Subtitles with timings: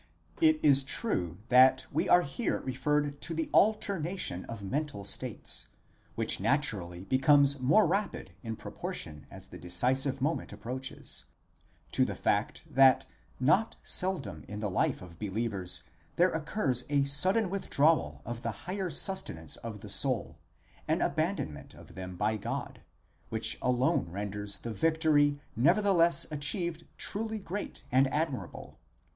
[0.41, 5.67] It is true that we are here referred to the alternation of mental states,
[6.15, 11.25] which naturally becomes more rapid in proportion as the decisive moment approaches
[11.89, 13.05] ;5 to the fact that
[13.39, 15.83] not seldom in the life of believers
[16.15, 20.39] there occurs a sudden withdrawal of the higher sustenance of the soul,
[20.87, 22.81] an abandonment of them by God,
[23.29, 28.79] which alone renders the victory nevertheless achieved truly great and admirable.